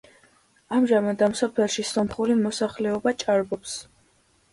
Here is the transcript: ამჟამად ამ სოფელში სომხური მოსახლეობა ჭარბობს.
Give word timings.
ამჟამად 0.77 1.19
ამ 1.27 1.35
სოფელში 1.41 1.85
სომხური 1.89 2.37
მოსახლეობა 2.39 3.13
ჭარბობს. 3.25 3.77